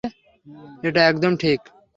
এটা 0.83 1.01
একদম 1.07 1.31
ঠিক। 1.35 1.59